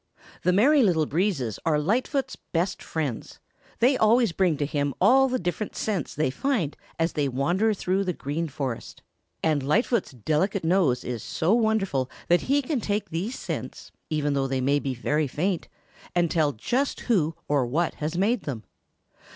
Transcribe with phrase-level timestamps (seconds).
[0.41, 3.37] The Merry Little Breezes are Lightfoot's best friends.
[3.77, 8.05] They always bring to him all the different scents they find as they wander through
[8.05, 9.03] the Green Forest.
[9.43, 14.47] And Lightfoot's delicate nose is so wonderful that he can take these scents, even though
[14.47, 15.67] they be very faint,
[16.15, 18.63] and tell just who or what has made them.